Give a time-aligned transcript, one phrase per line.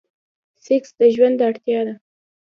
[0.63, 1.95] سيکس د ژوند اړتيا ده.